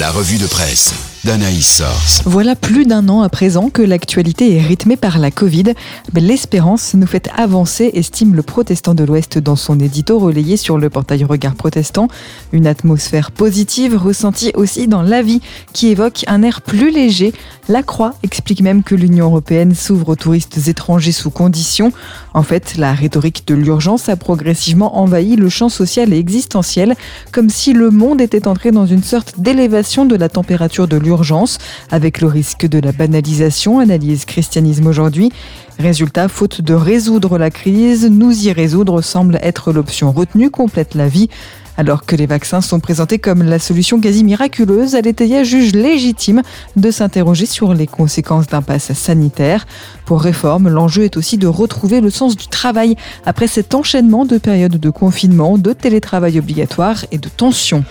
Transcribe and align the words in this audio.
La 0.00 0.10
revue 0.10 0.38
de 0.38 0.46
presse 0.48 0.92
d'Anaïs 1.22 1.76
Source. 1.76 2.22
Voilà 2.26 2.56
plus 2.56 2.84
d'un 2.84 3.08
an 3.08 3.22
à 3.22 3.28
présent 3.28 3.70
que 3.70 3.80
l'actualité 3.80 4.56
est 4.56 4.60
rythmée 4.60 4.96
par 4.96 5.20
la 5.20 5.30
Covid. 5.30 5.72
L'espérance 6.12 6.94
nous 6.94 7.06
fait 7.06 7.30
avancer, 7.36 7.92
estime 7.94 8.34
le 8.34 8.42
protestant 8.42 8.94
de 8.94 9.04
l'Ouest 9.04 9.38
dans 9.38 9.54
son 9.54 9.78
édito 9.78 10.18
relayé 10.18 10.56
sur 10.56 10.78
le 10.78 10.90
portail 10.90 11.22
Regard 11.22 11.54
Protestant. 11.54 12.08
Une 12.52 12.66
atmosphère 12.66 13.30
positive 13.30 13.96
ressentie 13.96 14.50
aussi 14.54 14.88
dans 14.88 15.02
l'avis 15.02 15.40
qui 15.72 15.86
évoque 15.86 16.24
un 16.26 16.42
air 16.42 16.60
plus 16.60 16.90
léger. 16.90 17.32
La 17.66 17.82
Croix 17.82 18.14
explique 18.22 18.60
même 18.60 18.82
que 18.82 18.94
l'Union 18.94 19.24
européenne 19.24 19.74
s'ouvre 19.74 20.10
aux 20.10 20.16
touristes 20.16 20.68
étrangers 20.68 21.12
sous 21.12 21.30
conditions. 21.30 21.92
En 22.34 22.42
fait, 22.42 22.76
la 22.76 22.92
rhétorique 22.92 23.46
de 23.46 23.54
l'urgence 23.54 24.10
a 24.10 24.16
progressivement 24.16 24.98
envahi 24.98 25.36
le 25.36 25.48
champ 25.48 25.70
social 25.70 26.12
et 26.12 26.18
existentiel, 26.18 26.94
comme 27.32 27.48
si 27.48 27.72
le 27.72 27.90
monde 27.90 28.20
était 28.20 28.46
entré 28.46 28.70
dans 28.70 28.84
une 28.84 29.02
sorte 29.02 29.40
d'élévation 29.40 30.04
de 30.04 30.14
la 30.14 30.28
température 30.28 30.86
de 30.86 30.98
l'urgence 30.98 31.14
urgence, 31.14 31.58
avec 31.90 32.20
le 32.20 32.26
risque 32.26 32.66
de 32.66 32.78
la 32.78 32.92
banalisation, 32.92 33.78
analyse 33.78 34.24
Christianisme 34.24 34.86
aujourd'hui. 34.86 35.32
Résultat, 35.78 36.28
faute 36.28 36.60
de 36.60 36.74
résoudre 36.74 37.38
la 37.38 37.50
crise, 37.50 38.08
nous 38.10 38.46
y 38.46 38.52
résoudre 38.52 39.00
semble 39.00 39.38
être 39.42 39.72
l'option 39.72 40.12
retenue, 40.12 40.50
complète 40.50 40.94
la 40.94 41.08
vie. 41.08 41.30
Alors 41.76 42.06
que 42.06 42.14
les 42.14 42.26
vaccins 42.26 42.60
sont 42.60 42.78
présentés 42.78 43.18
comme 43.18 43.42
la 43.42 43.58
solution 43.58 44.00
quasi 44.00 44.22
miraculeuse, 44.22 44.94
Aletheia 44.94 45.42
juge 45.42 45.72
légitime 45.72 46.42
de 46.76 46.90
s'interroger 46.92 47.46
sur 47.46 47.74
les 47.74 47.88
conséquences 47.88 48.46
d'un 48.46 48.62
pass 48.62 48.92
sanitaire. 48.92 49.66
Pour 50.04 50.22
réforme, 50.22 50.68
l'enjeu 50.68 51.02
est 51.02 51.16
aussi 51.16 51.36
de 51.36 51.48
retrouver 51.48 52.00
le 52.00 52.10
sens 52.10 52.36
du 52.36 52.46
travail 52.46 52.94
après 53.26 53.48
cet 53.48 53.74
enchaînement 53.74 54.24
de 54.24 54.38
périodes 54.38 54.78
de 54.78 54.90
confinement, 54.90 55.58
de 55.58 55.72
télétravail 55.72 56.38
obligatoire 56.38 57.06
et 57.10 57.18
de 57.18 57.28
tension. 57.28 57.84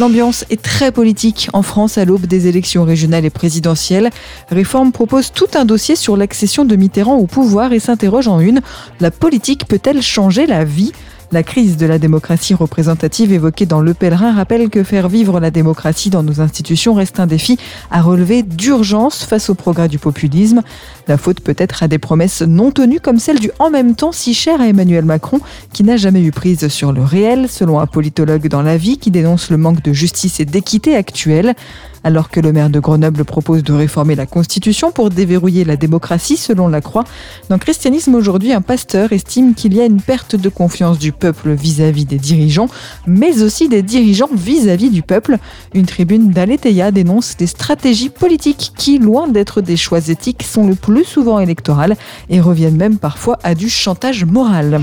L'ambiance 0.00 0.44
est 0.50 0.60
très 0.60 0.90
politique 0.90 1.48
en 1.52 1.62
France 1.62 1.98
à 1.98 2.04
l'aube 2.04 2.26
des 2.26 2.48
élections 2.48 2.82
régionales 2.82 3.24
et 3.24 3.30
présidentielles. 3.30 4.10
Réforme 4.50 4.90
propose 4.90 5.30
tout 5.30 5.46
un 5.54 5.64
dossier 5.64 5.94
sur 5.94 6.16
l'accession 6.16 6.64
de 6.64 6.74
Mitterrand 6.74 7.14
au 7.14 7.26
pouvoir 7.26 7.72
et 7.72 7.78
s'interroge 7.78 8.26
en 8.26 8.40
une, 8.40 8.60
la 8.98 9.12
politique 9.12 9.68
peut-elle 9.68 10.02
changer 10.02 10.46
la 10.46 10.64
vie? 10.64 10.92
La 11.34 11.42
crise 11.42 11.76
de 11.76 11.84
la 11.84 11.98
démocratie 11.98 12.54
représentative 12.54 13.32
évoquée 13.32 13.66
dans 13.66 13.80
Le 13.80 13.92
Pèlerin 13.92 14.32
rappelle 14.32 14.70
que 14.70 14.84
faire 14.84 15.08
vivre 15.08 15.40
la 15.40 15.50
démocratie 15.50 16.08
dans 16.08 16.22
nos 16.22 16.40
institutions 16.40 16.94
reste 16.94 17.18
un 17.18 17.26
défi 17.26 17.58
à 17.90 18.02
relever 18.02 18.44
d'urgence 18.44 19.24
face 19.24 19.50
au 19.50 19.56
progrès 19.56 19.88
du 19.88 19.98
populisme. 19.98 20.62
La 21.08 21.18
faute 21.18 21.40
peut 21.40 21.56
être 21.58 21.82
à 21.82 21.88
des 21.88 21.98
promesses 21.98 22.42
non 22.42 22.70
tenues 22.70 23.00
comme 23.00 23.18
celle 23.18 23.40
du 23.40 23.50
en 23.58 23.68
même 23.68 23.96
temps 23.96 24.12
si 24.12 24.32
cher 24.32 24.60
à 24.60 24.68
Emmanuel 24.68 25.04
Macron 25.04 25.40
qui 25.72 25.82
n'a 25.82 25.96
jamais 25.96 26.22
eu 26.22 26.30
prise 26.30 26.68
sur 26.68 26.92
le 26.92 27.02
réel, 27.02 27.48
selon 27.48 27.80
un 27.80 27.86
politologue 27.88 28.46
dans 28.46 28.62
la 28.62 28.76
vie 28.76 28.98
qui 28.98 29.10
dénonce 29.10 29.50
le 29.50 29.56
manque 29.56 29.82
de 29.82 29.92
justice 29.92 30.38
et 30.38 30.44
d'équité 30.44 30.94
actuelle 30.94 31.56
alors 32.04 32.30
que 32.30 32.38
le 32.38 32.52
maire 32.52 32.70
de 32.70 32.78
Grenoble 32.78 33.24
propose 33.24 33.62
de 33.64 33.72
réformer 33.72 34.14
la 34.14 34.26
Constitution 34.26 34.92
pour 34.92 35.10
déverrouiller 35.10 35.64
la 35.64 35.76
démocratie 35.76 36.36
selon 36.36 36.68
la 36.68 36.80
Croix. 36.80 37.04
Dans 37.48 37.58
Christianisme 37.58 38.14
aujourd'hui, 38.14 38.52
un 38.52 38.60
pasteur 38.60 39.12
estime 39.12 39.54
qu'il 39.54 39.74
y 39.74 39.80
a 39.80 39.86
une 39.86 40.00
perte 40.00 40.36
de 40.36 40.48
confiance 40.48 40.98
du 40.98 41.12
peuple 41.12 41.52
vis-à-vis 41.52 42.04
des 42.04 42.18
dirigeants, 42.18 42.68
mais 43.06 43.42
aussi 43.42 43.68
des 43.68 43.82
dirigeants 43.82 44.28
vis-à-vis 44.34 44.90
du 44.90 45.02
peuple. 45.02 45.38
Une 45.72 45.86
tribune 45.86 46.30
d'Aletheia 46.30 46.90
dénonce 46.90 47.36
des 47.36 47.46
stratégies 47.46 48.10
politiques 48.10 48.72
qui, 48.76 48.98
loin 48.98 49.26
d'être 49.26 49.62
des 49.62 49.76
choix 49.76 50.06
éthiques, 50.08 50.42
sont 50.42 50.66
le 50.66 50.74
plus 50.74 51.04
souvent 51.04 51.40
électorales 51.40 51.96
et 52.28 52.40
reviennent 52.40 52.76
même 52.76 52.98
parfois 52.98 53.38
à 53.42 53.54
du 53.54 53.70
chantage 53.70 54.24
moral. 54.24 54.82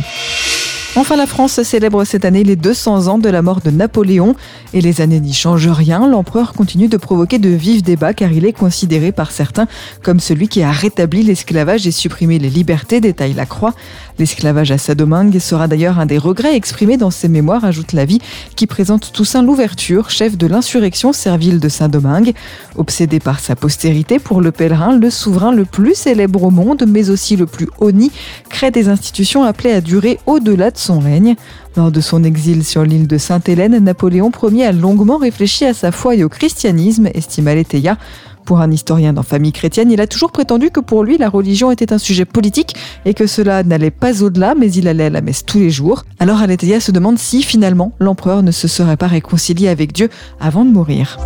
Enfin, 0.98 1.16
la 1.16 1.26
France 1.26 1.64
célèbre 1.64 2.04
cette 2.04 2.26
année 2.26 2.44
les 2.44 2.58
200 2.58 3.08
ans 3.08 3.18
de 3.18 3.30
la 3.30 3.42
mort 3.42 3.62
de 3.62 3.72
Napoléon. 3.72 4.36
Et 4.74 4.82
les 4.82 5.00
années 5.00 5.22
n'y 5.22 5.32
changent 5.32 5.70
rien. 5.70 6.06
L'empereur 6.06 6.52
continue 6.52 6.90
de 6.90 6.98
provoquer 6.98 7.40
de 7.40 7.48
vifs 7.48 7.82
débats 7.82 8.14
car 8.14 8.34
il 8.34 8.46
est 8.46 8.52
considéré 8.52 9.14
par 9.14 9.32
certains 9.32 9.68
comme 10.04 10.20
celui 10.20 10.50
qui 10.50 10.64
a 10.64 10.72
rétabli 10.72 11.24
l'esclavage 11.24 11.88
et 11.88 11.92
supprimé 11.92 12.40
les 12.40 12.50
libertés, 12.50 13.00
détaille 13.00 13.34
la 13.34 13.46
Croix. 13.46 13.74
L'esclavage 14.20 14.72
à 14.72 14.78
Sadomingue 14.78 15.40
sera 15.40 15.70
d'ailleurs 15.70 15.98
un 15.98 16.06
des 16.06 16.18
regrets 16.18 16.56
exprimés 16.56 16.98
dans 16.98 17.10
ses 17.10 17.30
mémoires, 17.30 17.64
ajoute 17.64 17.94
la 17.94 18.04
vie, 18.04 18.20
qui 18.58 18.68
présente 18.68 19.14
Toussaint 19.14 19.44
Louverture, 19.44 20.10
chef 20.10 20.38
de 20.38 20.46
l'insurrection 20.46 21.14
servile 21.14 21.62
de 21.62 21.70
Saint-Domingue. 21.70 22.34
Obsédé 22.76 23.22
par 23.22 23.40
sa 23.40 23.56
postérité, 23.56 24.20
pour 24.20 24.42
le 24.42 24.52
pèlerin, 24.52 24.98
le 24.98 25.10
souverain 25.10 25.54
le 25.54 25.64
plus 25.64 25.96
célèbre 25.96 26.44
au 26.44 26.52
monde, 26.52 26.84
mais 26.86 27.10
aussi 27.10 27.38
le 27.38 27.46
plus 27.46 27.70
honni, 27.80 28.12
crée 28.50 28.72
des 28.72 28.90
institutions 28.90 29.44
appelées 29.44 29.72
à 29.72 29.82
durer 29.82 30.20
au-delà 30.26 30.70
de 30.70 30.81
son 30.82 31.00
règne. 31.00 31.36
Lors 31.78 31.92
de 31.92 32.02
son 32.02 32.24
exil 32.24 32.66
sur 32.66 32.84
l'île 32.84 33.08
de 33.08 33.18
Sainte-Hélène, 33.18 33.78
Napoléon 33.80 34.32
Ier 34.44 34.66
a 34.66 34.72
longuement 34.72 35.18
réfléchi 35.18 35.66
à 35.66 35.74
sa 35.74 35.92
foi 35.92 36.16
et 36.16 36.24
au 36.24 36.30
christianisme, 36.30 37.08
estime 37.14 37.48
Aletheia. 37.48 37.98
Pour 38.46 38.60
un 38.60 38.72
historien 38.72 39.14
dans 39.14 39.24
famille 39.24 39.52
chrétienne, 39.52 39.92
il 39.92 40.02
a 40.02 40.08
toujours 40.08 40.32
prétendu 40.32 40.72
que 40.72 40.80
pour 40.80 41.04
lui, 41.04 41.18
la 41.18 41.30
religion 41.30 41.72
était 41.72 41.94
un 41.94 41.98
sujet 41.98 42.26
politique 42.26 42.76
et 43.06 43.14
que 43.14 43.28
cela 43.28 43.64
n'allait 43.64 43.92
pas 43.92 44.24
au-delà, 44.24 44.56
mais 44.56 44.72
il 44.72 44.88
allait 44.88 45.06
à 45.06 45.10
la 45.10 45.22
messe 45.22 45.46
tous 45.46 45.60
les 45.60 45.70
jours. 45.70 46.04
Alors 46.20 46.42
Aletheia 46.42 46.80
se 46.80 46.92
demande 46.92 47.20
si 47.20 47.44
finalement 47.44 47.94
l'empereur 48.00 48.44
ne 48.44 48.52
se 48.52 48.68
serait 48.68 48.98
pas 48.98 49.08
réconcilié 49.08 49.68
avec 49.68 49.94
Dieu 49.94 50.10
avant 50.40 50.66
de 50.66 50.72
mourir. 50.72 51.18